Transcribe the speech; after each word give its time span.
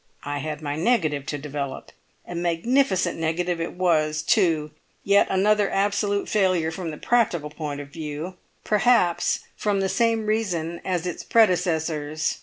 I 0.23 0.39
had 0.39 0.63
my 0.63 0.75
negative 0.75 1.27
to 1.27 1.37
develop. 1.37 1.91
A 2.27 2.33
magnificent 2.33 3.19
negative 3.19 3.61
it 3.61 3.73
was, 3.73 4.23
too, 4.23 4.71
yet 5.03 5.27
another 5.29 5.69
absolute 5.69 6.27
failure 6.27 6.71
from 6.71 6.89
the 6.89 6.97
practical 6.97 7.51
point 7.51 7.81
of 7.81 7.89
view, 7.89 8.37
perhaps 8.63 9.41
from 9.55 9.79
the 9.79 9.89
same 9.89 10.25
reason 10.25 10.81
as 10.83 11.05
its 11.05 11.23
predecessors. 11.23 12.39